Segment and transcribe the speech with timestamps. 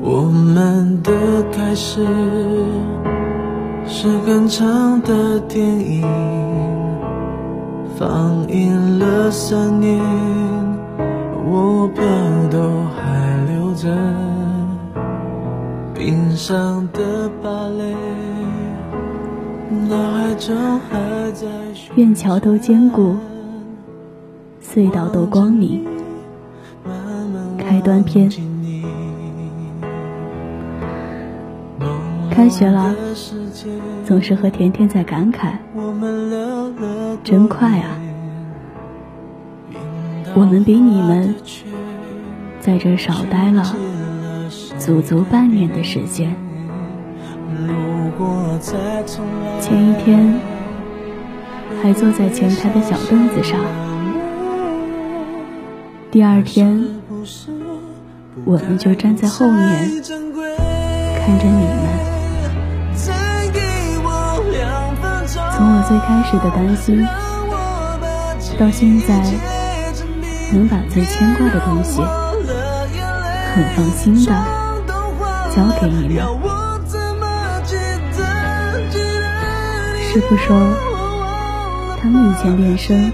[0.00, 1.12] 我们的
[1.52, 2.06] 开始
[3.86, 6.06] 是很长的电影，
[7.96, 9.98] 放映了三年，
[11.46, 12.04] 我票
[12.50, 12.58] 都
[12.94, 13.88] 还留着，
[16.08, 17.94] 冰上的芭蕾，
[19.90, 23.14] 脑海中还在旋愿桥都坚固，
[24.64, 25.84] 隧道都光明。
[27.58, 28.30] 开端篇
[32.30, 32.94] 开学了，
[34.06, 35.58] 总是和甜甜在感慨，
[37.22, 38.00] 真快啊！
[40.34, 41.34] 我们比你们
[42.62, 43.76] 在这少待了
[44.88, 46.34] 足足半年的时间。
[49.60, 50.34] 前一天
[51.82, 53.60] 还坐在前台的小凳子上，
[56.10, 56.82] 第二天
[58.46, 59.90] 我们就站在后面
[61.18, 61.84] 看着你们。
[65.52, 67.06] 从我最开始的担心，
[68.58, 69.22] 到现在
[70.50, 72.00] 能把最牵挂的东西
[73.52, 74.57] 很放心的
[75.54, 76.16] 交给你们。
[80.10, 80.46] 师傅说，
[82.00, 83.12] 他们以前练声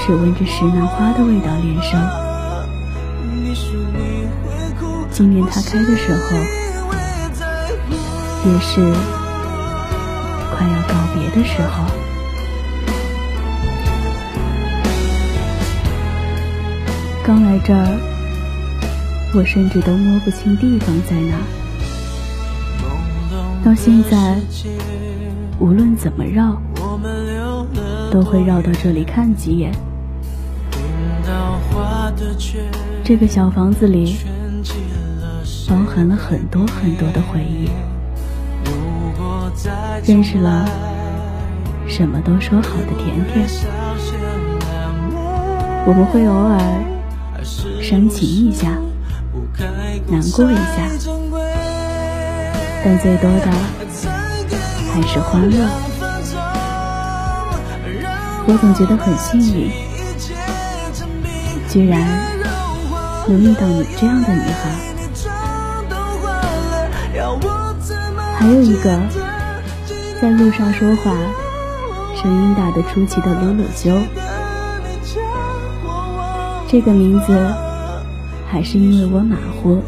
[0.00, 2.00] 是闻着石楠花的味道练声。
[5.10, 6.36] 今年他开的时候，
[8.44, 8.80] 也是
[10.54, 11.84] 快要告别的时候。
[17.24, 17.84] 刚来这儿，
[19.34, 21.36] 我甚至都摸不清地方在哪。
[23.64, 24.40] 到现在，
[25.58, 26.60] 无论怎么绕，
[28.10, 29.70] 都会绕到这里看几眼。
[33.04, 34.16] 这个小房子里
[35.68, 37.68] 包含了很多很多的回忆，
[40.06, 40.66] 认识了
[41.86, 43.46] 什么都说好的甜甜，
[45.86, 46.58] 我们会偶尔
[47.82, 48.78] 煽情一下，
[49.58, 50.88] 难过一下，
[52.84, 53.50] 但最多的
[54.92, 55.68] 还是欢乐。
[58.46, 59.70] 我总觉得很幸运，
[61.68, 62.00] 居然
[63.26, 64.70] 能遇到你这样的女孩。
[68.38, 68.96] 还有一个
[70.22, 71.16] 在路上说话，
[72.14, 73.90] 声音大得出奇的鲁鲁修，
[76.68, 77.52] 这个名字
[78.50, 79.82] 还是因为我马虎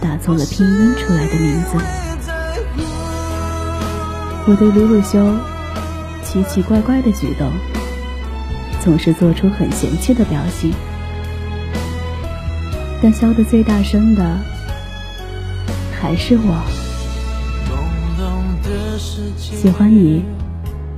[0.00, 1.76] 打错了拼音出来的名字。
[4.46, 5.34] 我对鲁鲁修
[6.22, 7.50] 奇奇怪怪的举动，
[8.80, 10.72] 总是做出很嫌弃的表情，
[13.02, 14.38] 但笑得最大声的
[16.00, 16.62] 还是我。
[19.36, 20.24] 喜欢你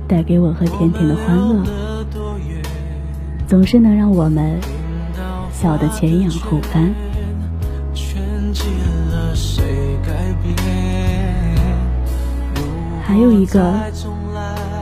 [0.07, 1.63] 带给我和甜甜的欢乐，
[3.47, 4.59] 总是能让我们
[5.53, 6.93] 笑得前仰后翻。
[13.03, 13.59] 还有一个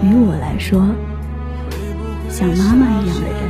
[0.04, 0.88] 于我来说
[2.30, 3.50] 像妈妈一样的人。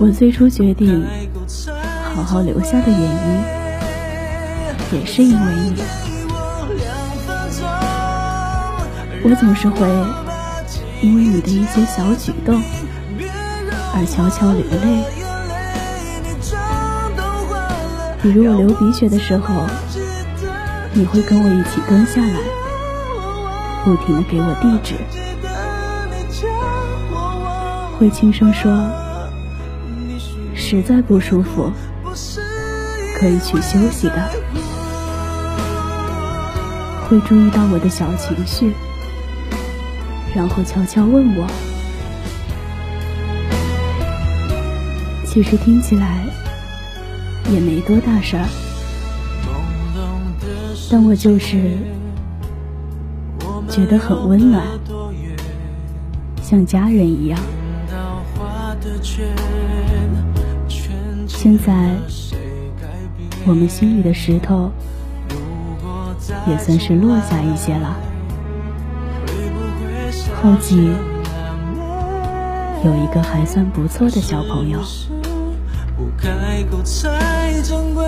[0.00, 1.04] 我最初决定
[2.14, 3.42] 好好留下的原因，
[4.92, 5.82] 也是因为你。
[9.24, 9.86] 我总是会
[11.02, 12.62] 因为你的一些小举动
[14.00, 15.02] 而悄悄流泪，
[18.22, 19.66] 比如我流鼻血的时候，
[20.92, 22.38] 你会跟我一起蹲下来，
[23.84, 24.94] 不停的给我递纸，
[27.98, 28.70] 会轻声说。
[30.54, 31.72] 实在不舒服，
[33.18, 34.30] 可以去休息的。
[37.08, 38.72] 会注意到我的小情绪，
[40.36, 41.48] 然后悄悄问我。
[45.30, 46.24] 其实听起来
[47.52, 48.48] 也没多大事儿，
[50.90, 51.76] 但我就是
[53.68, 54.64] 觉得很温暖，
[56.42, 57.38] 像家人一样。
[61.26, 61.94] 现在，
[63.44, 64.72] 我们心里的石头
[66.46, 67.94] 也算是落下一些了。
[70.42, 70.90] 后记
[72.82, 74.80] 有一个还算不错的小朋友。
[76.64, 78.04] 不开口才珍贵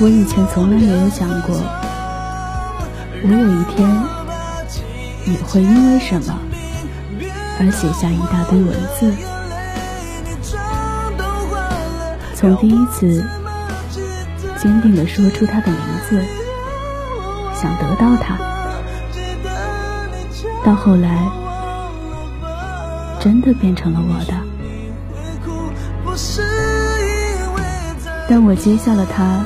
[0.00, 1.54] 我以前从来没有想过，
[3.22, 3.88] 我有一天
[5.26, 6.36] 也会因为什么
[7.60, 9.14] 而写下一大堆文字。
[12.34, 13.24] 从第一次
[14.58, 16.20] 坚定地说出他的名字，
[17.54, 18.36] 想得到他，
[20.64, 21.30] 到后来
[23.20, 24.34] 真的变成了我的，
[28.28, 29.44] 但我接下了他。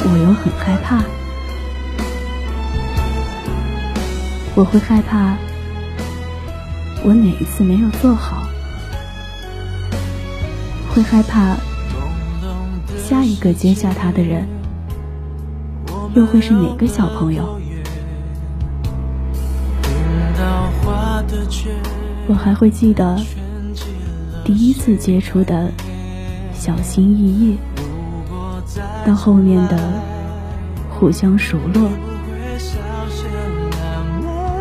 [0.00, 1.02] 我又很害怕，
[4.54, 5.36] 我会害怕，
[7.02, 8.46] 我哪一次没有做好，
[10.94, 11.56] 会害怕
[12.96, 14.46] 下一个接下他的人
[16.14, 17.60] 又会是哪个小朋友？
[22.28, 23.20] 我还会记得
[24.48, 25.70] 第一次接触的
[26.54, 27.58] 小心翼翼。
[29.04, 29.76] 到后面的
[30.88, 31.90] 互相熟络，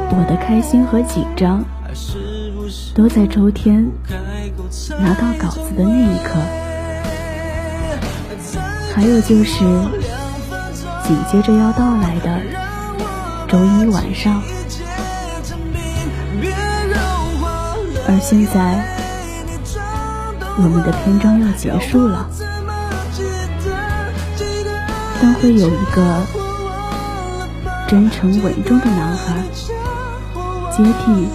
[0.10, 1.63] 我的开心和紧张，
[2.94, 3.89] 都在周天
[5.00, 6.38] 拿到稿子的那一刻。
[8.94, 9.63] 还有就是
[11.06, 12.42] 紧接着要到来的
[13.48, 14.42] 周一晚上，
[18.06, 18.96] 而现在
[20.59, 22.27] 我们的篇章要结束了。
[25.21, 26.24] 但会有一个
[27.88, 29.36] 真诚稳重的男孩
[30.71, 31.27] 接替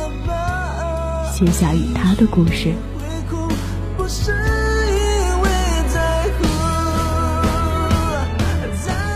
[1.32, 2.74] 写下与他的故事，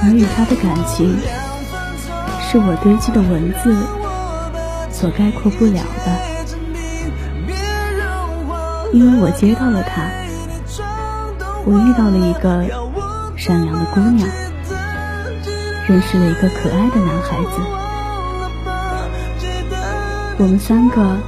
[0.03, 1.19] 而与他的感情
[2.49, 3.77] 是我堆积的文字
[4.91, 6.36] 所概括不了的，
[8.97, 10.09] 因为我接到了他，
[11.67, 12.65] 我遇到了一个
[13.37, 14.27] 善良的姑娘。
[15.87, 17.61] 认识了一个可爱的男孩子，
[20.39, 21.19] 我们三个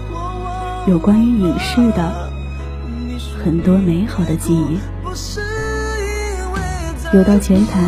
[0.86, 2.30] 有关于影视的
[3.44, 4.80] 很多美好的记忆。
[7.12, 7.82] 游到前台，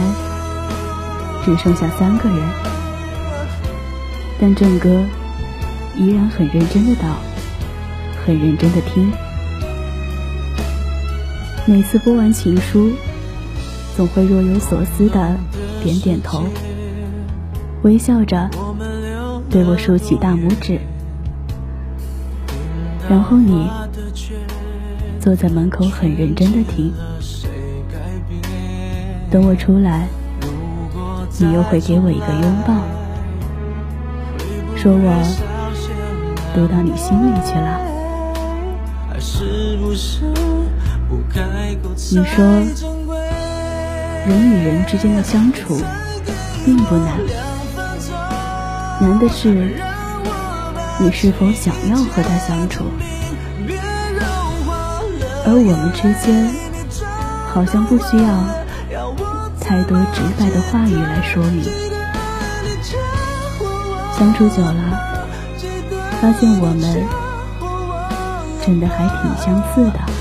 [1.42, 2.38] 只剩下三个人，
[4.38, 4.90] 但郑哥
[5.96, 7.16] 依然很认真的道，
[8.26, 9.10] 很认真的听。
[11.66, 12.90] 每次播完情书，
[13.96, 15.36] 总会若有所思的。
[15.82, 16.44] 点点头，
[17.82, 18.50] 微笑着
[19.48, 20.78] 对我竖起大拇指，
[23.08, 23.66] 然后你
[25.18, 26.92] 坐在门口很认真的听。
[29.30, 30.06] 等我出来，
[31.38, 32.74] 你又会给我一个拥抱，
[34.76, 35.22] 说我
[36.54, 37.80] 读到你心里去了。
[39.18, 40.20] 是不是
[42.10, 42.44] 你说。
[44.26, 45.80] 人与人之间的相处
[46.62, 47.18] 并不难，
[49.00, 49.80] 难的是
[50.98, 52.84] 你是否想要和他相处。
[55.46, 56.50] 而我们之间
[57.48, 58.44] 好像不需要
[59.58, 61.64] 太多直白的话语来说明。
[64.18, 65.00] 相处久了，
[66.20, 67.06] 发现我们
[68.64, 70.19] 真的还挺相似的。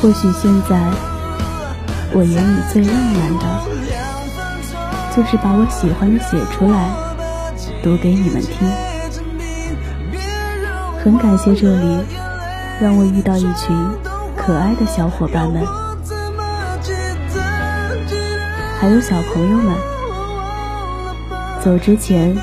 [0.00, 0.78] 或许现在
[2.14, 3.44] 我眼里最浪漫的，
[5.16, 6.88] 就是把我喜欢的写出来，
[7.82, 8.68] 读给你们听。
[11.02, 11.98] 很感谢这里
[12.80, 13.76] 让我遇到一群
[14.36, 15.66] 可爱的小伙伴们，
[18.80, 19.74] 还有小朋友们。
[21.60, 22.36] 走之前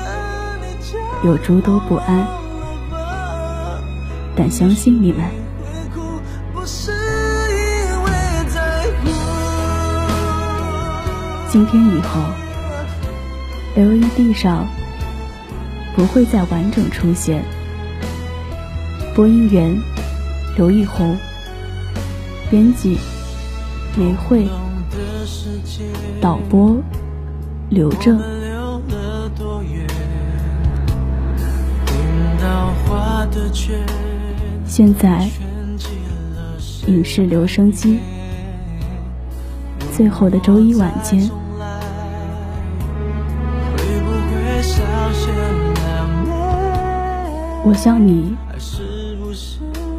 [1.24, 2.26] 有诸多不安，
[4.36, 5.45] 但相信你们。
[11.56, 12.20] 今天以后
[13.76, 14.68] ，LED 上
[15.94, 17.42] 不会再完整出现。
[19.14, 19.74] 播音员
[20.54, 21.16] 刘奕宏，
[22.50, 22.98] 编辑
[23.96, 24.46] 梅慧，
[26.20, 26.76] 导播
[27.70, 28.20] 刘正。
[34.66, 35.26] 现在，
[36.86, 37.98] 影视留声机，
[39.96, 41.26] 最后的周一晚间。
[47.66, 48.36] 我向你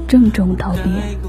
[0.08, 1.27] 郑重道别。